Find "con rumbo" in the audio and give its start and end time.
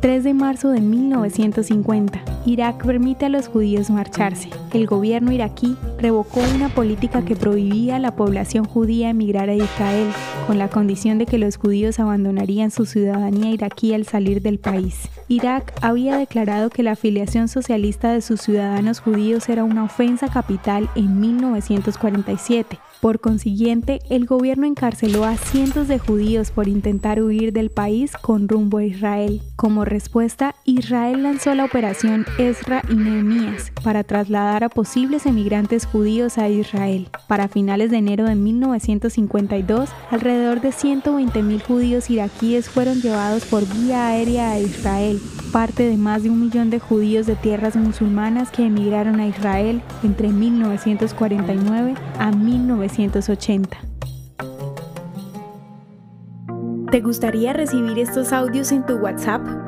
28.20-28.78